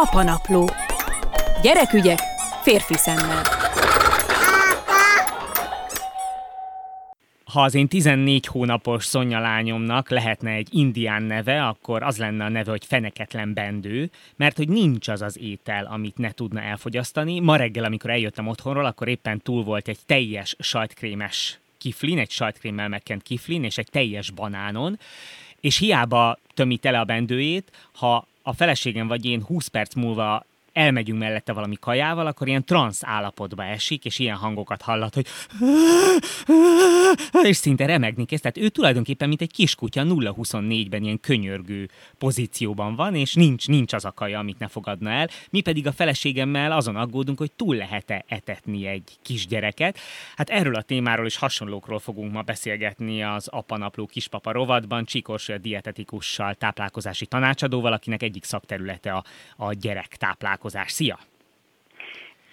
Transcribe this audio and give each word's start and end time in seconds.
Apanapló. 0.00 0.68
Gyerekügyek 1.62 2.18
férfi 2.62 2.94
szemmel. 2.94 3.42
Ha 7.44 7.62
az 7.62 7.74
én 7.74 7.88
14 7.88 8.46
hónapos 8.46 9.04
Szonya 9.04 9.40
lányomnak 9.40 10.10
lehetne 10.10 10.50
egy 10.50 10.68
indián 10.70 11.22
neve, 11.22 11.66
akkor 11.66 12.02
az 12.02 12.18
lenne 12.18 12.44
a 12.44 12.48
neve, 12.48 12.70
hogy 12.70 12.84
feneketlen 12.84 13.54
bendő, 13.54 14.10
mert 14.36 14.56
hogy 14.56 14.68
nincs 14.68 15.08
az 15.08 15.22
az 15.22 15.38
étel, 15.38 15.84
amit 15.84 16.18
ne 16.18 16.30
tudna 16.30 16.60
elfogyasztani. 16.60 17.40
Ma 17.40 17.56
reggel, 17.56 17.84
amikor 17.84 18.10
eljöttem 18.10 18.46
otthonról, 18.46 18.84
akkor 18.84 19.08
éppen 19.08 19.40
túl 19.40 19.64
volt 19.64 19.88
egy 19.88 19.98
teljes 20.06 20.56
sajtkrémes 20.58 21.58
kiflin, 21.78 22.18
egy 22.18 22.30
sajtkrémmel 22.30 22.88
megkent 22.88 23.22
kiflin, 23.22 23.64
és 23.64 23.78
egy 23.78 23.88
teljes 23.90 24.30
banánon, 24.30 24.98
és 25.60 25.78
hiába 25.78 26.38
tömi 26.54 26.76
tele 26.76 27.00
a 27.00 27.04
bendőjét, 27.04 27.70
ha 27.92 28.26
a 28.48 28.52
feleségem 28.52 29.06
vagy 29.06 29.24
én 29.24 29.42
20 29.42 29.66
perc 29.66 29.94
múlva 29.94 30.44
elmegyünk 30.72 31.18
mellette 31.18 31.52
valami 31.52 31.76
kajával, 31.80 32.26
akkor 32.26 32.48
ilyen 32.48 32.64
transz 32.64 33.04
állapotba 33.04 33.64
esik, 33.64 34.04
és 34.04 34.18
ilyen 34.18 34.36
hangokat 34.36 34.82
hallat, 34.82 35.14
hogy 35.14 35.26
és 37.42 37.56
szinte 37.56 37.86
remegni 37.86 38.24
kezd. 38.24 38.42
Tehát 38.42 38.58
ő 38.58 38.68
tulajdonképpen, 38.68 39.28
mint 39.28 39.40
egy 39.40 39.52
kiskutya 39.52 40.02
0-24-ben 40.06 41.02
ilyen 41.02 41.20
könyörgő 41.20 41.88
pozícióban 42.18 42.94
van, 42.94 43.14
és 43.14 43.34
nincs, 43.34 43.68
nincs 43.68 43.92
az 43.92 44.04
a 44.04 44.12
kaja, 44.12 44.38
amit 44.38 44.58
ne 44.58 44.68
fogadna 44.68 45.10
el. 45.10 45.28
Mi 45.50 45.60
pedig 45.60 45.86
a 45.86 45.92
feleségemmel 45.92 46.72
azon 46.72 46.96
aggódunk, 46.96 47.38
hogy 47.38 47.52
túl 47.52 47.76
lehet-e 47.76 48.24
etetni 48.28 48.86
egy 48.86 49.18
kisgyereket. 49.22 49.98
Hát 50.36 50.50
erről 50.50 50.74
a 50.74 50.82
témáról 50.82 51.26
és 51.26 51.36
hasonlókról 51.36 51.98
fogunk 51.98 52.32
ma 52.32 52.42
beszélgetni 52.42 53.22
az 53.22 53.48
Apanapló 53.48 54.06
kispapa 54.06 54.52
rovatban, 54.52 55.04
Csikors 55.04 55.50
dietetikussal, 55.60 56.54
táplálkozási 56.54 57.26
tanácsadóval, 57.26 57.92
akinek 57.92 58.22
egyik 58.22 58.44
szakterülete 58.44 59.12
a, 59.12 59.24
a 59.56 59.72
gyerek 59.72 60.16
táplálkozás 60.16 60.56
találkozás. 60.58 60.92
Szia! 60.92 61.18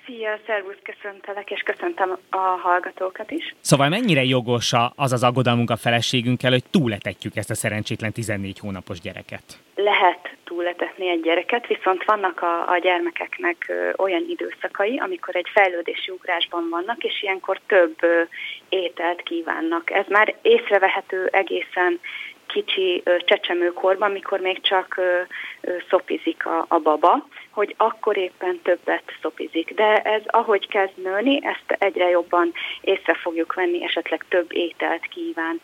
Szia, 0.05 0.39
szervusz, 0.45 0.75
köszöntelek, 0.83 1.51
és 1.51 1.61
köszöntöm 1.61 2.17
a 2.29 2.37
hallgatókat 2.37 3.31
is. 3.31 3.55
Szóval 3.61 3.89
mennyire 3.89 4.23
jogos 4.23 4.71
az 4.95 5.11
az 5.11 5.23
aggodalmunk 5.23 5.69
a 5.69 5.75
feleségünkkel, 5.75 6.51
hogy 6.51 6.63
túletetjük 6.71 7.35
ezt 7.35 7.49
a 7.49 7.55
szerencsétlen 7.55 8.11
14 8.11 8.59
hónapos 8.59 8.99
gyereket? 8.99 9.43
Lehet 9.75 10.35
túletetni 10.43 11.09
egy 11.09 11.21
gyereket, 11.21 11.67
viszont 11.67 12.03
vannak 12.03 12.41
a, 12.41 12.71
a 12.71 12.77
gyermekeknek 12.77 13.71
olyan 13.97 14.25
időszakai, 14.29 14.97
amikor 14.99 15.35
egy 15.35 15.49
fejlődési 15.53 16.11
ugrásban 16.11 16.69
vannak, 16.69 17.03
és 17.03 17.23
ilyenkor 17.23 17.59
több 17.67 17.97
ételt 18.69 19.21
kívánnak. 19.21 19.91
Ez 19.91 20.05
már 20.07 20.35
észrevehető 20.41 21.29
egészen 21.31 21.99
kicsi 22.55 23.03
csecsemőkorban, 23.25 24.11
mikor 24.11 24.39
még 24.39 24.61
csak 24.61 25.01
szopizik 25.89 26.45
a, 26.45 26.65
a 26.67 26.79
baba, 26.79 27.27
hogy 27.49 27.73
akkor 27.77 28.17
éppen 28.17 28.59
többet 28.63 29.03
szopizik. 29.21 29.73
De 29.73 30.01
ez 30.01 30.21
ahogy 30.25 30.67
kezd 30.67 30.97
nőni, 31.03 31.39
ezt 31.43 31.83
egyre 31.83 32.09
jobban 32.09 32.51
észre 32.81 33.13
fogjuk 33.13 33.53
venni, 33.53 33.83
esetleg 33.83 34.25
több 34.29 34.53
ételt 34.53 35.05
kíván. 35.07 35.61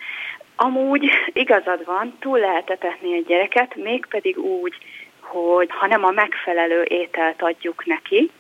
Amúgy 0.56 1.10
igazad 1.34 1.86
van, 1.86 2.18
túl 2.20 2.40
lehet 2.40 2.70
etetni 2.70 3.14
egy 3.14 3.26
gyereket, 3.26 3.76
mégpedig 3.76 4.38
úgy, 4.38 4.78
hogy 5.20 5.70
ha 5.72 5.88
nem 5.88 6.04
a 6.04 6.12
megfelelő 6.12 6.84
ételt 6.84 7.42
adjuk 7.42 7.86
neki, 7.86 8.32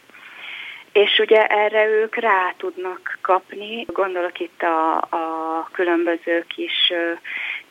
és 0.91 1.19
ugye 1.19 1.45
erre 1.45 1.87
ők 1.87 2.15
rá 2.15 2.53
tudnak 2.57 3.19
kapni, 3.21 3.85
gondolok 3.87 4.39
itt 4.39 4.61
a, 4.61 4.95
a 4.97 5.69
különböző 5.71 6.45
kis 6.55 6.93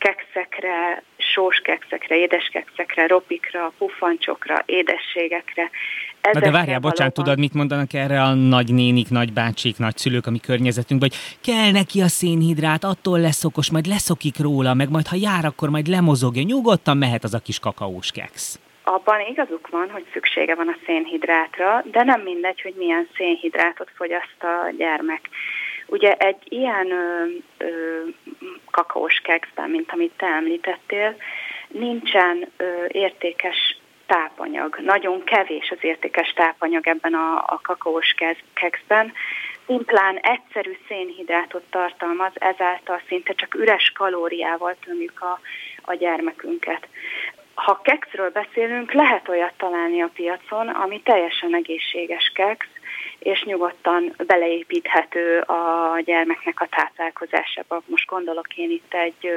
kekszekre, 0.01 1.03
sós 1.17 1.61
kekszekre, 1.65 2.17
édes 2.17 2.49
kekszekre, 2.53 3.07
ropikra, 3.07 3.73
puffancsokra, 3.79 4.63
édességekre. 4.67 5.71
Ezekre 6.21 6.51
de 6.51 6.57
várjál, 6.57 6.79
bocsánat, 6.79 7.15
tudod, 7.15 7.39
mit 7.39 7.55
mondanak 7.55 7.93
erre 7.93 8.23
a 8.23 8.35
nagynénik, 8.35 9.09
nagybácsik, 9.09 9.79
nagyszülők, 9.79 10.27
ami 10.27 10.41
környezetünkben, 10.41 11.11
hogy 11.11 11.19
kell 11.55 11.71
neki 11.71 12.01
a 12.01 12.09
szénhidrát, 12.09 12.85
attól 12.85 13.21
lesz 13.21 13.45
okos, 13.45 13.71
majd 13.71 13.87
leszokik 13.87 14.39
róla, 14.39 14.75
meg 14.75 14.91
majd 14.91 15.07
ha 15.07 15.17
jár, 15.17 15.45
akkor 15.45 15.69
majd 15.71 15.87
lemozogja, 15.87 16.43
nyugodtan 16.43 16.97
mehet 16.97 17.25
az 17.25 17.35
a 17.35 17.39
kis 17.39 17.59
kakaós 17.59 18.11
keksz. 18.11 18.61
Abban 18.83 19.21
igazuk 19.31 19.69
van, 19.69 19.91
hogy 19.91 20.05
szüksége 20.13 20.55
van 20.55 20.69
a 20.69 20.77
szénhidrátra, 20.87 21.85
de 21.91 22.03
nem 22.03 22.21
mindegy, 22.21 22.61
hogy 22.61 22.75
milyen 22.77 23.09
szénhidrátot 23.17 23.91
fogyaszt 23.95 24.43
a 24.43 24.71
gyermek. 24.79 25.29
Ugye 25.91 26.15
egy 26.15 26.43
ilyen 26.49 26.91
ö, 26.91 27.25
ö, 27.59 28.03
kakaós 28.71 29.21
kekszben, 29.25 29.71
mint 29.71 29.93
amit 29.93 30.13
te 30.17 30.27
említettél, 30.27 31.17
nincsen 31.69 32.51
ö, 32.57 32.85
értékes 32.89 33.79
tápanyag. 34.07 34.79
Nagyon 34.79 35.25
kevés 35.25 35.71
az 35.71 35.79
értékes 35.81 36.33
tápanyag 36.33 36.87
ebben 36.87 37.15
a, 37.15 37.37
a 37.37 37.61
kakaós 37.63 38.15
kekszben. 38.55 39.13
Szimplán 39.67 40.17
egyszerű 40.17 40.79
szénhidrátot 40.89 41.63
tartalmaz, 41.71 42.33
ezáltal 42.35 43.01
szinte 43.09 43.33
csak 43.33 43.55
üres 43.55 43.93
kalóriával 43.95 44.77
tömjük 44.85 45.21
a, 45.21 45.41
a 45.83 45.95
gyermekünket. 45.95 46.89
Ha 47.55 47.81
kekszről 47.83 48.31
beszélünk, 48.31 48.93
lehet 48.93 49.29
olyat 49.29 49.53
találni 49.57 50.03
a 50.03 50.11
piacon, 50.15 50.69
ami 50.69 51.01
teljesen 51.01 51.55
egészséges 51.55 52.33
keksz, 52.35 52.80
és 53.19 53.43
nyugodtan 53.43 54.15
beleépíthető 54.27 55.39
a 55.39 56.01
gyermeknek 56.05 56.61
a 56.61 56.69
táplálkozásába. 56.71 57.83
Most 57.87 58.07
gondolok 58.07 58.57
én 58.57 58.71
itt 58.71 58.95
egy 58.95 59.31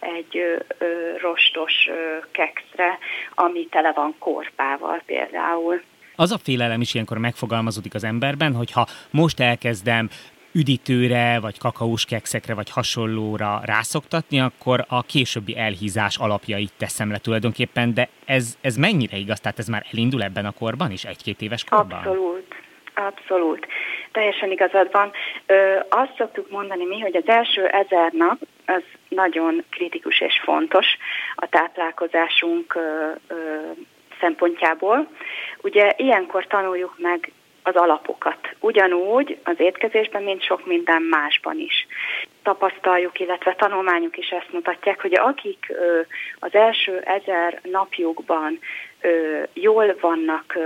egy 0.00 0.36
ö, 0.36 0.56
ö, 0.78 1.16
rostos 1.20 1.72
ö, 1.88 2.16
kekszre, 2.30 2.98
ami 3.34 3.66
tele 3.66 3.92
van 3.92 4.14
korpával 4.18 5.02
például. 5.06 5.82
Az 6.16 6.32
a 6.32 6.38
félelem 6.38 6.80
is 6.80 6.94
ilyenkor 6.94 7.18
megfogalmazódik 7.18 7.94
az 7.94 8.04
emberben, 8.04 8.54
hogy 8.54 8.72
ha 8.72 8.86
most 9.10 9.40
elkezdem 9.40 10.08
üdítőre, 10.52 11.38
vagy 11.40 11.58
kakaós 11.58 12.04
kekszekre, 12.04 12.54
vagy 12.54 12.70
hasonlóra 12.70 13.60
rászoktatni, 13.64 14.40
akkor 14.40 14.84
a 14.88 15.02
későbbi 15.02 15.56
elhízás 15.58 16.16
alapjait 16.16 16.72
teszem 16.76 17.10
le 17.10 17.18
tulajdonképpen, 17.18 17.94
de 17.94 18.08
ez, 18.24 18.56
ez 18.60 18.76
mennyire 18.76 19.16
igaz? 19.16 19.40
Tehát 19.40 19.58
ez 19.58 19.66
már 19.66 19.86
elindul 19.92 20.22
ebben 20.22 20.46
a 20.46 20.50
korban 20.50 20.90
is, 20.90 21.04
egy-két 21.04 21.40
éves 21.40 21.64
korban? 21.64 21.98
Abszolút. 21.98 22.39
Abszolút. 23.06 23.66
Teljesen 24.12 24.50
igazad 24.50 24.88
van. 24.92 25.10
Ö, 25.46 25.78
azt 25.88 26.14
szoktuk 26.16 26.50
mondani 26.50 26.84
mi, 26.84 27.00
hogy 27.00 27.16
az 27.16 27.28
első 27.28 27.66
ezer 27.66 28.12
nap 28.12 28.38
az 28.66 28.82
nagyon 29.08 29.64
kritikus 29.70 30.20
és 30.20 30.40
fontos 30.44 30.86
a 31.34 31.48
táplálkozásunk 31.48 32.74
ö, 32.74 33.10
ö, 33.28 33.34
szempontjából. 34.20 35.08
Ugye 35.62 35.92
ilyenkor 35.96 36.46
tanuljuk 36.46 36.94
meg 36.98 37.32
az 37.62 37.74
alapokat. 37.74 38.38
Ugyanúgy 38.60 39.38
az 39.44 39.54
étkezésben, 39.58 40.22
mint 40.22 40.42
sok 40.42 40.66
minden 40.66 41.02
másban 41.02 41.58
is. 41.58 41.86
Tapasztaljuk, 42.42 43.20
illetve 43.20 43.54
tanulmányok 43.54 44.16
is 44.16 44.28
ezt 44.28 44.52
mutatják, 44.52 45.00
hogy 45.00 45.14
akik 45.14 45.72
az 46.38 46.54
első 46.54 46.98
ezer 46.98 47.60
napjukban 47.62 48.58
jól 49.52 49.96
vannak 50.00 50.58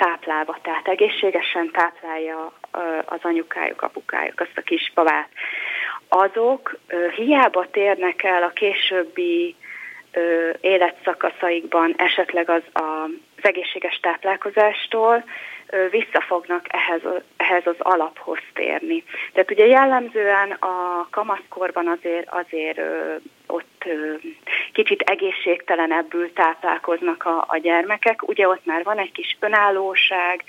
táplálva, 0.00 0.58
tehát 0.62 0.88
egészségesen 0.88 1.70
táplálja 1.70 2.52
az 3.04 3.18
anyukájuk, 3.22 3.82
apukájuk, 3.82 4.40
azt 4.40 4.56
a 4.56 4.60
kis 4.60 4.92
babát, 4.94 5.28
azok 6.08 6.78
hiába 7.16 7.66
térnek 7.70 8.22
el 8.22 8.42
a 8.42 8.52
későbbi 8.52 9.56
életszakaszaikban 10.60 11.94
esetleg 11.96 12.50
az, 12.50 12.62
az 12.72 13.42
egészséges 13.42 14.00
táplálkozástól, 14.00 15.24
visszafognak 15.90 16.66
ehhez, 16.68 17.00
ehhez 17.36 17.66
az 17.66 17.76
alaphoz 17.78 18.38
térni. 18.54 19.04
Tehát 19.32 19.50
ugye 19.50 19.66
jellemzően 19.66 20.50
a 20.50 21.06
kamaszkorban 21.10 21.88
azért, 21.88 22.28
azért 22.30 22.80
ott 23.50 23.84
kicsit 24.72 25.00
egészségtelenebbül 25.00 26.32
táplálkoznak 26.32 27.24
a, 27.24 27.44
a 27.48 27.56
gyermekek, 27.56 28.28
ugye 28.28 28.48
ott 28.48 28.64
már 28.64 28.84
van 28.84 28.98
egy 28.98 29.12
kis 29.12 29.36
önállóság, 29.40 30.44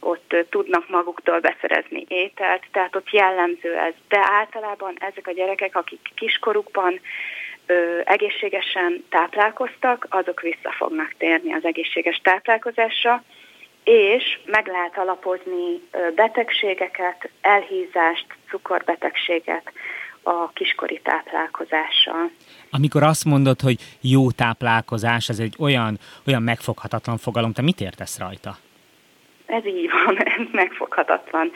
ott 0.00 0.34
tudnak 0.50 0.88
maguktól 0.88 1.40
beszerezni 1.40 2.04
ételt, 2.08 2.62
tehát 2.72 2.96
ott 2.96 3.10
jellemző 3.10 3.76
ez. 3.76 3.92
De 4.08 4.18
általában 4.20 4.94
ezek 4.98 5.26
a 5.26 5.32
gyerekek, 5.32 5.76
akik 5.76 6.00
kiskorukban 6.14 7.00
ö, 7.66 8.00
egészségesen 8.04 9.04
táplálkoztak, 9.08 10.06
azok 10.10 10.40
vissza 10.40 10.72
fognak 10.76 11.14
térni 11.18 11.52
az 11.52 11.64
egészséges 11.64 12.20
táplálkozásra, 12.22 13.22
és 13.84 14.38
meg 14.44 14.66
lehet 14.66 14.98
alapozni 14.98 15.80
betegségeket, 16.14 17.28
elhízást, 17.40 18.26
cukorbetegséget 18.48 19.72
a 20.26 20.50
kiskori 20.52 21.00
táplálkozással. 21.02 22.30
Amikor 22.70 23.02
azt 23.02 23.24
mondod, 23.24 23.60
hogy 23.60 23.78
jó 24.00 24.30
táplálkozás, 24.30 25.28
ez 25.28 25.38
egy 25.38 25.54
olyan, 25.58 25.98
olyan 26.26 26.42
megfoghatatlan 26.42 27.18
fogalom, 27.18 27.52
te 27.52 27.62
mit 27.62 27.80
értesz 27.80 28.18
rajta? 28.18 28.56
Ez 29.46 29.66
így 29.66 29.90
van, 29.90 30.16
ez 30.38 30.46
megfoghatatlan. 30.52 31.50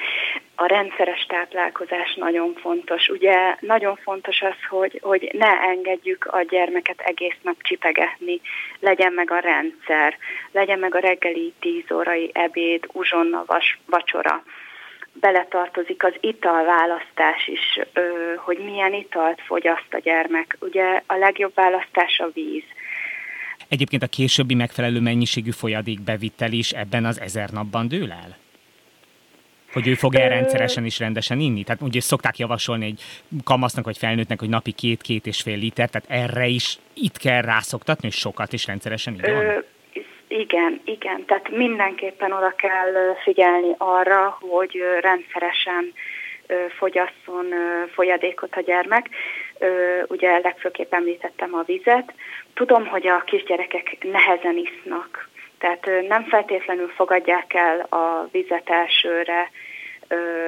a 0.55 0.67
rendszeres 0.67 1.27
táplálkozás 1.29 2.15
nagyon 2.15 2.55
fontos. 2.55 3.09
Ugye 3.09 3.57
nagyon 3.61 3.97
fontos 3.97 4.41
az, 4.41 4.57
hogy, 4.69 5.01
hogy 5.03 5.31
ne 5.33 5.61
engedjük 5.61 6.25
a 6.25 6.43
gyermeket 6.43 7.01
egész 7.01 7.37
nap 7.43 7.63
csipegetni, 7.63 8.41
legyen 8.81 9.13
meg 9.13 9.31
a 9.31 9.39
rendszer, 9.39 10.17
legyen 10.53 10.79
meg 10.79 10.95
a 10.95 10.99
reggeli 10.99 11.53
10 11.61 11.85
órai 11.93 12.31
ebéd, 12.35 12.85
uzsonna, 12.93 13.45
vas, 13.47 13.79
vacsora. 13.87 14.43
Beletartozik 15.13 16.05
az 16.05 16.15
italválasztás 16.21 17.47
is, 17.47 17.81
hogy 18.37 18.59
milyen 18.59 18.93
italt 18.93 19.41
fogyaszt 19.41 19.89
a 19.95 19.99
gyermek. 19.99 20.57
Ugye 20.61 21.03
a 21.07 21.15
legjobb 21.15 21.55
választás 21.55 22.19
a 22.19 22.31
víz. 22.33 22.65
Egyébként 23.69 24.03
a 24.03 24.07
későbbi 24.07 24.55
megfelelő 24.55 25.01
mennyiségű 25.01 25.51
folyadékbevitel 25.51 26.53
is 26.53 26.71
ebben 26.71 27.05
az 27.05 27.21
ezer 27.21 27.51
napban 27.51 27.89
dől 27.89 28.13
el? 28.13 28.39
Hogy 29.73 29.89
ő 29.89 29.95
fog 29.95 30.15
el 30.15 30.29
rendszeresen 30.29 30.85
is 30.85 30.99
rendesen 30.99 31.41
inni? 31.41 31.65
Tehát 31.65 31.83
ugye 31.83 32.01
szokták 32.01 32.39
javasolni 32.39 32.85
egy 32.85 33.03
kamasznak 33.45 33.85
vagy 33.85 33.99
felnőttnek, 33.99 34.39
hogy 34.39 34.49
napi 34.49 34.73
két-két 34.73 35.27
és 35.27 35.41
fél 35.41 35.57
liter, 35.59 35.89
tehát 35.91 36.25
erre 36.25 36.47
is 36.47 36.79
itt 36.95 37.17
kell 37.17 37.41
rászoktatni, 37.41 38.09
és 38.09 38.15
sokat 38.15 38.53
is 38.53 38.67
rendszeresen 38.67 39.15
így? 39.15 39.65
Igen, 40.33 40.81
igen, 40.85 41.25
tehát 41.25 41.49
mindenképpen 41.49 42.33
oda 42.33 42.51
kell 42.57 43.15
figyelni 43.23 43.75
arra, 43.79 44.39
hogy 44.41 44.83
rendszeresen 45.01 45.93
fogyasszon 46.79 47.47
folyadékot 47.93 48.57
a 48.57 48.61
gyermek. 48.61 49.09
Ugye 50.07 50.39
legfőképp 50.39 50.93
említettem 50.95 51.55
a 51.55 51.63
vizet. 51.63 52.15
Tudom, 52.55 52.87
hogy 52.87 53.07
a 53.07 53.23
kisgyerekek 53.27 53.97
nehezen 54.01 54.57
isznak, 54.57 55.29
tehát 55.59 55.91
nem 56.09 56.25
feltétlenül 56.25 56.89
fogadják 56.89 57.55
el 57.55 57.81
a 57.81 58.29
vizet 58.31 58.71
elsőre, 58.71 59.51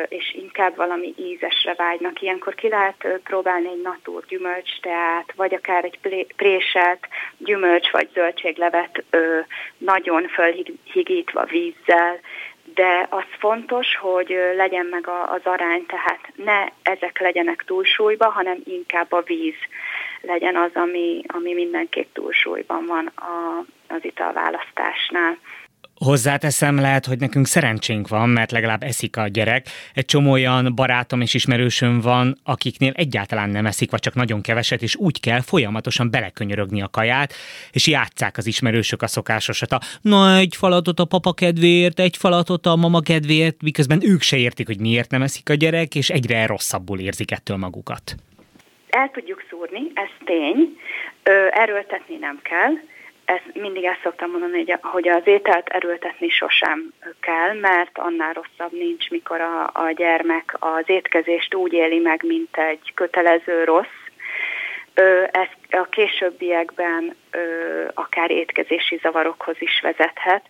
és 0.09 0.35
inkább 0.35 0.77
valami 0.77 1.15
ízesre 1.17 1.75
vágynak. 1.75 2.23
Ilyenkor 2.23 2.55
ki 2.55 2.69
lehet 2.69 3.07
próbálni 3.25 3.69
egy 3.69 3.83
natúr 3.83 4.25
gyümölcsteát, 4.29 5.33
vagy 5.37 5.55
akár 5.55 5.85
egy 5.85 5.99
préselt 6.37 7.09
gyümölcs 7.39 7.91
vagy 7.91 8.09
zöldséglevet 8.15 9.05
nagyon 9.79 10.29
fölhigítva 10.29 11.45
vízzel, 11.45 12.21
de 12.75 13.07
az 13.11 13.25
fontos, 13.39 13.97
hogy 13.97 14.37
legyen 14.57 14.87
meg 14.87 15.09
az 15.09 15.41
arány, 15.45 15.87
tehát 15.87 16.21
ne 16.35 16.65
ezek 16.83 17.21
legyenek 17.21 17.65
túlsúlyba, 17.67 18.31
hanem 18.31 18.59
inkább 18.65 19.13
a 19.13 19.23
víz 19.23 19.57
legyen 20.21 20.57
az, 20.57 20.71
ami, 20.75 21.23
ami 21.27 21.55
mindenképp 21.55 22.15
túlsúlyban 22.15 22.87
van 22.87 23.07
a, 23.07 23.65
az 23.89 24.05
italválasztásnál. 24.05 25.39
Hozzáteszem, 26.05 26.77
lehet, 26.77 27.07
hogy 27.07 27.19
nekünk 27.19 27.47
szerencsénk 27.47 28.09
van, 28.09 28.29
mert 28.29 28.51
legalább 28.51 28.83
eszik 28.83 29.17
a 29.17 29.29
gyerek. 29.29 29.67
Egy 29.95 30.05
csomó 30.05 30.31
olyan 30.33 30.73
barátom 30.75 31.21
és 31.21 31.35
ismerősöm 31.35 32.01
van, 32.01 32.37
akiknél 32.45 32.93
egyáltalán 32.95 33.51
nem 33.51 33.67
eszik, 33.67 33.91
vagy 33.91 34.01
csak 34.01 34.15
nagyon 34.15 34.41
keveset, 34.41 34.83
és 34.83 34.97
úgy 34.97 35.21
kell 35.21 35.41
folyamatosan 35.41 36.11
belekönyörögni 36.11 36.83
a 36.83 36.89
kaját, 36.89 37.33
és 37.73 37.87
játszák 37.87 38.37
az 38.37 38.47
ismerősök 38.47 39.03
a 39.03 39.07
szokásosat. 39.07 39.73
A, 39.73 39.81
na, 40.01 40.37
egy 40.37 40.57
falatot 40.57 40.99
a 40.99 41.05
papa 41.05 41.33
kedvéért, 41.33 42.01
egy 42.01 42.17
falatot 42.17 42.67
a 42.67 42.77
mama 42.77 43.01
kedvéért, 43.01 43.63
miközben 43.63 44.01
ők 44.03 44.23
se 44.23 44.37
értik, 44.37 44.67
hogy 44.67 44.81
miért 44.81 45.11
nem 45.11 45.23
eszik 45.23 45.51
a 45.51 45.55
gyerek, 45.55 45.95
és 45.95 46.11
egyre 46.11 46.47
rosszabbul 46.47 46.99
érzik 46.99 47.31
ettől 47.31 47.57
magukat. 47.57 48.15
El 48.89 49.11
tudjuk 49.11 49.45
szúrni, 49.51 49.83
ez 49.95 50.11
tény, 50.25 50.77
erőltetni 51.51 52.17
nem 52.21 52.41
kell, 52.43 52.73
ezt 53.33 53.55
mindig 53.55 53.85
ezt 53.85 54.01
szoktam 54.03 54.31
mondani, 54.31 54.65
hogy 54.81 55.09
az 55.09 55.23
ételt 55.25 55.69
erőltetni 55.69 56.29
sosem 56.29 56.93
kell, 57.21 57.53
mert 57.55 57.99
annál 57.99 58.33
rosszabb 58.33 58.73
nincs, 58.73 59.11
mikor 59.11 59.41
a, 59.41 59.71
a 59.73 59.91
gyermek 59.91 60.57
az 60.59 60.85
étkezést 60.87 61.55
úgy 61.55 61.73
éli 61.73 61.99
meg, 61.99 62.23
mint 62.27 62.57
egy 62.57 62.93
kötelező 62.95 63.65
rossz. 63.65 64.01
Ez 65.31 65.49
a 65.71 65.87
későbbiekben 65.91 67.17
akár 67.95 68.31
étkezési 68.31 68.99
zavarokhoz 69.03 69.57
is 69.59 69.81
vezethet. 69.81 70.43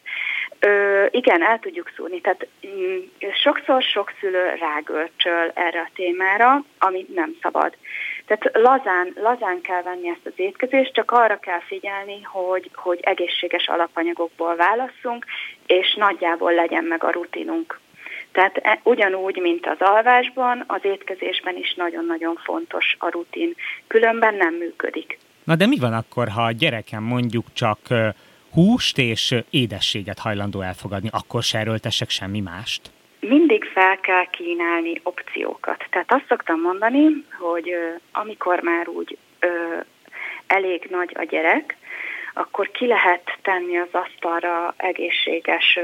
Ö, 0.64 1.06
igen, 1.11 1.43
el 1.43 1.59
tudjuk 1.59 1.93
szúrni. 1.97 2.20
Tehát 2.20 2.47
mm, 2.67 2.99
sokszor 3.43 3.82
sok 3.82 4.12
szülő 4.20 4.55
rágörcsöl 4.61 5.50
erre 5.55 5.81
a 5.81 5.91
témára, 5.94 6.64
amit 6.79 7.14
nem 7.14 7.37
szabad. 7.43 7.76
Tehát 8.26 8.50
lazán, 8.53 9.12
lazán 9.14 9.61
kell 9.61 9.82
venni 9.82 10.09
ezt 10.09 10.26
az 10.26 10.32
étkezést, 10.37 10.93
csak 10.93 11.11
arra 11.11 11.37
kell 11.38 11.61
figyelni, 11.61 12.23
hogy, 12.23 12.70
hogy 12.75 12.99
egészséges 13.03 13.69
alapanyagokból 13.69 14.56
válasszunk, 14.56 15.25
és 15.67 15.94
nagyjából 15.94 16.55
legyen 16.55 16.85
meg 16.85 17.05
a 17.05 17.11
rutinunk. 17.11 17.81
Tehát 18.32 18.56
e, 18.62 18.81
ugyanúgy, 18.82 19.37
mint 19.37 19.67
az 19.67 19.79
alvásban, 19.79 20.65
az 20.67 20.81
étkezésben 20.82 21.56
is 21.56 21.75
nagyon-nagyon 21.75 22.41
fontos 22.44 22.97
a 22.99 23.08
rutin. 23.08 23.55
Különben 23.87 24.35
nem 24.35 24.55
működik. 24.55 25.19
Na 25.44 25.56
de 25.56 25.67
mi 25.67 25.79
van 25.79 25.93
akkor, 25.93 26.29
ha 26.29 26.43
a 26.43 26.53
gyerekem 26.53 27.03
mondjuk 27.03 27.44
csak 27.53 27.79
húst 28.52 28.99
és 28.99 29.34
édességet 29.50 30.19
hajlandó 30.19 30.60
elfogadni, 30.60 31.08
akkor 31.12 31.43
se 31.43 31.58
erőltessek 31.58 32.10
semmi 32.10 32.40
mást? 32.40 32.90
mindig 33.28 33.64
fel 33.64 33.96
kell 34.00 34.25
kínálni 34.31 35.00
opciókat. 35.02 35.87
Tehát 35.90 36.12
azt 36.12 36.25
szoktam 36.28 36.60
mondani, 36.60 37.25
hogy 37.38 37.75
amikor 38.12 38.60
már 38.60 38.88
úgy 38.88 39.19
ö, 39.38 39.49
elég 40.46 40.87
nagy 40.90 41.10
a 41.14 41.22
gyerek, 41.22 41.76
akkor 42.34 42.70
ki 42.70 42.87
lehet 42.87 43.38
tenni 43.43 43.76
az 43.76 43.88
asztalra 43.90 44.75
egészséges 44.76 45.76
ö, 45.76 45.81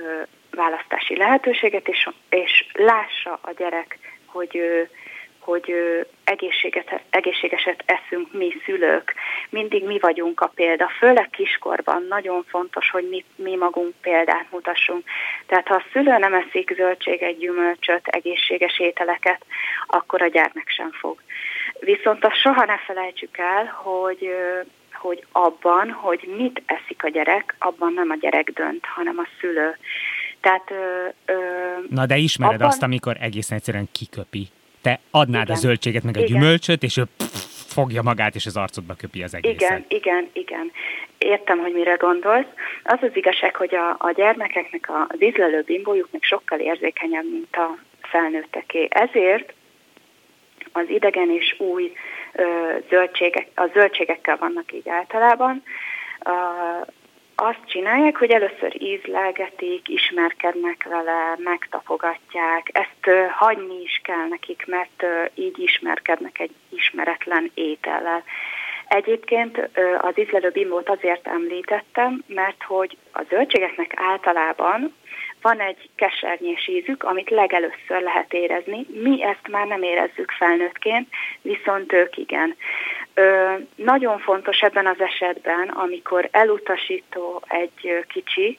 ö, 0.00 0.22
választási 0.50 1.16
lehetőséget, 1.16 1.88
és, 1.88 2.08
és 2.28 2.66
lássa 2.72 3.38
a 3.42 3.52
gyerek, 3.56 3.98
hogy 4.26 4.56
ö, 4.56 4.82
hogy 5.46 5.74
egészséget, 6.24 7.00
egészségeset 7.10 7.82
eszünk 7.86 8.32
mi 8.32 8.52
szülők, 8.64 9.14
mindig 9.48 9.84
mi 9.84 9.98
vagyunk 9.98 10.40
a 10.40 10.52
példa, 10.54 10.88
főleg 10.98 11.30
kiskorban 11.30 12.06
nagyon 12.08 12.44
fontos, 12.48 12.90
hogy 12.90 13.08
mi, 13.08 13.24
mi 13.36 13.56
magunk 13.56 13.94
példát 14.00 14.46
mutassunk. 14.50 15.04
Tehát 15.46 15.66
ha 15.66 15.74
a 15.74 15.84
szülő 15.92 16.18
nem 16.18 16.34
eszik 16.34 16.72
zöldséget, 16.76 17.38
gyümölcsöt, 17.38 18.06
egészséges 18.06 18.78
ételeket, 18.78 19.44
akkor 19.86 20.22
a 20.22 20.28
gyermek 20.28 20.68
sem 20.68 20.90
fog. 20.92 21.22
Viszont 21.80 22.24
azt 22.24 22.40
soha 22.40 22.64
ne 22.64 22.78
felejtsük 22.78 23.38
el, 23.38 23.64
hogy 23.64 24.34
hogy 24.92 25.26
abban, 25.32 25.90
hogy 25.90 26.28
mit 26.36 26.62
eszik 26.66 27.04
a 27.04 27.08
gyerek, 27.08 27.54
abban 27.58 27.92
nem 27.92 28.10
a 28.10 28.16
gyerek 28.20 28.50
dönt, 28.50 28.84
hanem 28.84 29.18
a 29.18 29.26
szülő. 29.40 29.76
Tehát, 30.40 30.70
ö, 30.70 31.08
ö, 31.32 31.36
Na 31.88 32.06
de 32.06 32.16
ismered 32.16 32.54
abban... 32.54 32.68
azt, 32.68 32.82
amikor 32.82 33.16
egészen 33.20 33.56
egyszerűen 33.56 33.88
kiköpi 33.92 34.48
te 34.86 34.98
adnád 35.10 35.42
igen. 35.42 35.56
a 35.56 35.58
zöldséget 35.58 36.02
meg 36.02 36.16
a 36.16 36.20
igen. 36.20 36.32
gyümölcsöt, 36.32 36.82
és 36.82 36.96
ő 36.96 37.02
pff, 37.16 37.72
fogja 37.74 38.02
magát, 38.02 38.34
és 38.34 38.46
az 38.46 38.56
arcodba 38.56 38.94
köpi 38.94 39.22
az 39.22 39.34
egészet. 39.34 39.60
Igen, 39.60 39.84
igen, 39.88 40.28
igen. 40.32 40.70
Értem, 41.18 41.58
hogy 41.58 41.72
mire 41.72 41.94
gondolsz. 41.94 42.46
Az 42.84 42.98
az 43.00 43.10
igazság, 43.14 43.56
hogy 43.56 43.74
a, 43.74 43.96
a 43.98 44.12
gyermekeknek 44.14 44.90
az 45.08 45.22
ízlelő 45.22 45.62
bimbójuk 45.62 46.08
még 46.10 46.24
sokkal 46.24 46.58
érzékenyebb, 46.58 47.30
mint 47.32 47.56
a 47.56 47.78
felnőtteké. 48.00 48.88
Ezért 48.90 49.52
az 50.72 50.88
idegen 50.88 51.30
és 51.30 51.54
új 51.58 51.92
ö, 52.32 52.44
zöldségek, 52.88 53.48
a 53.54 53.66
zöldségekkel 53.72 54.36
vannak 54.36 54.72
így 54.72 54.88
általában, 54.88 55.62
azt 57.36 57.60
csinálják, 57.66 58.16
hogy 58.16 58.30
először 58.30 58.82
ízlelgetik, 58.82 59.88
ismerkednek 59.88 60.86
vele, 60.88 61.36
megtapogatják. 61.38 62.70
Ezt 62.72 63.30
hagyni 63.30 63.82
is 63.82 64.00
kell 64.04 64.26
nekik, 64.28 64.64
mert 64.66 65.04
így 65.34 65.58
ismerkednek 65.58 66.38
egy 66.38 66.54
ismeretlen 66.68 67.50
étellel. 67.54 68.24
Egyébként 68.88 69.70
az 70.00 70.18
ízlelő 70.18 70.50
bimbót 70.50 70.88
azért 70.88 71.26
említettem, 71.26 72.22
mert 72.26 72.62
hogy 72.62 72.96
a 73.12 73.22
zöldségeknek 73.28 73.92
általában 73.96 74.94
van 75.42 75.60
egy 75.60 75.88
kesernyés 75.94 76.68
ízük, 76.68 77.02
amit 77.02 77.30
legelőször 77.30 78.02
lehet 78.02 78.32
érezni. 78.32 78.86
Mi 79.02 79.22
ezt 79.22 79.48
már 79.50 79.66
nem 79.66 79.82
érezzük 79.82 80.30
felnőttként, 80.30 81.08
viszont 81.42 81.92
ők 81.92 82.16
igen. 82.16 82.56
Ö, 83.18 83.54
nagyon 83.74 84.18
fontos 84.18 84.60
ebben 84.60 84.86
az 84.86 85.00
esetben, 85.00 85.68
amikor 85.68 86.28
elutasító 86.30 87.42
egy 87.48 88.04
kicsi, 88.08 88.58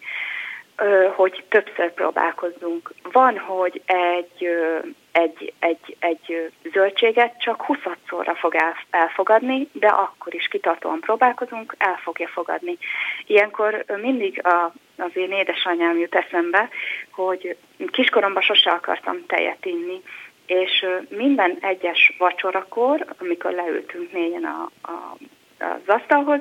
ö, 0.76 1.08
hogy 1.16 1.44
többször 1.50 1.94
próbálkozzunk. 1.94 2.94
Van, 3.12 3.38
hogy 3.38 3.82
egy, 3.86 4.46
ö, 4.46 4.78
egy, 5.12 5.54
egy, 5.60 5.96
egy 6.00 6.52
zöldséget 6.74 7.42
csak 7.42 7.62
20 7.62 7.78
szorra 8.10 8.36
fog 8.36 8.56
elfogadni, 8.90 9.70
de 9.72 9.88
akkor 9.88 10.34
is 10.34 10.48
kitartóan 10.48 11.00
próbálkozunk, 11.00 11.76
el 11.78 12.00
fogja 12.04 12.28
fogadni. 12.28 12.78
Ilyenkor 13.26 13.86
mindig 14.02 14.46
a, 14.46 14.74
az 14.98 15.12
én 15.14 15.32
édesanyám 15.32 15.98
jut 15.98 16.16
eszembe, 16.16 16.70
hogy 17.12 17.56
kiskoromban 17.92 18.42
sose 18.42 18.72
akartam 18.72 19.26
tejet 19.26 19.66
inni, 19.66 20.02
és 20.48 20.86
minden 21.10 21.58
egyes 21.62 22.16
vacsorakor, 22.18 23.06
amikor 23.20 23.52
leültünk 23.52 24.12
négyen 24.12 24.44
a, 24.44 24.70
a, 24.82 25.18
az 25.64 25.82
asztalhoz, 25.96 26.40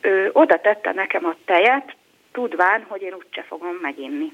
ő 0.00 0.30
oda 0.32 0.60
tette 0.60 0.92
nekem 0.92 1.24
a 1.24 1.36
tejet, 1.44 1.94
tudván, 2.32 2.84
hogy 2.88 3.02
én 3.02 3.14
úgyse 3.14 3.42
fogom 3.42 3.78
meginni. 3.82 4.32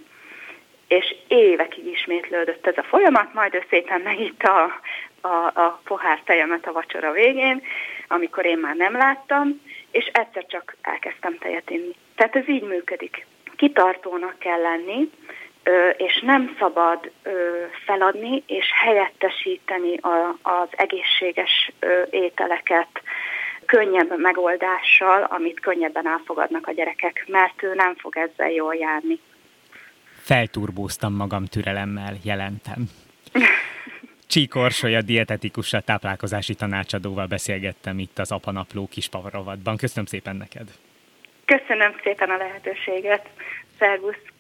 és 0.89 1.15
évekig 1.29 1.87
ismétlődött 1.87 2.67
ez 2.67 2.77
a 2.77 2.83
folyamat, 2.83 3.35
majd 3.35 3.55
ő 3.55 3.65
szépen 3.71 4.01
megitta 4.01 4.63
a, 4.63 4.81
a, 5.29 5.61
a 5.61 5.81
pohár 5.85 6.21
tejemet 6.25 6.67
a 6.67 6.73
vacsora 6.73 7.13
végén, 7.13 7.63
amikor 8.09 8.45
én 8.47 8.59
már 8.59 8.77
nem 8.77 8.97
láttam, 8.97 9.61
és 9.91 10.05
egyszer 10.13 10.47
csak 10.47 10.77
elkezdtem 10.83 11.39
tejet 11.39 11.71
inni. 11.71 11.95
Tehát 12.15 12.37
ez 12.37 12.49
így 12.49 12.63
működik. 12.63 13.27
Kitartónak 13.57 14.39
kell 14.39 14.61
lenni, 14.61 15.11
és 15.97 16.21
nem 16.21 16.57
szabad 16.59 17.11
feladni 17.85 18.43
és 18.47 18.67
helyettesíteni 18.85 19.99
az 20.43 20.69
egészséges 20.71 21.73
ételeket 22.11 22.89
könnyebb 23.67 24.21
megoldással, 24.21 25.23
amit 25.23 25.61
könnyebben 25.61 26.07
elfogadnak 26.07 26.67
a 26.67 26.73
gyerekek, 26.73 27.25
mert 27.29 27.63
ő 27.63 27.75
nem 27.75 27.95
fog 27.97 28.17
ezzel 28.17 28.51
jól 28.51 28.75
járni. 28.75 29.19
Felturbóztam 30.23 31.15
magam 31.15 31.45
türelemmel, 31.45 32.15
jelentem. 32.25 32.89
Csíkorsolya 34.27 35.03
dietetikussal, 35.03 35.81
táplálkozási 35.81 36.55
tanácsadóval 36.55 37.27
beszélgettem 37.27 37.99
itt 37.99 38.19
az 38.19 38.33
Apanapló 38.33 38.89
kis 38.91 39.09
pavarovatban. 39.09 39.77
Köszönöm 39.77 40.07
szépen 40.07 40.37
neked! 40.37 40.69
Köszönöm 41.45 41.95
szépen 42.03 42.31
a 42.31 42.37
lehetőséget. 42.37 43.29
Szervusz! 43.79 44.32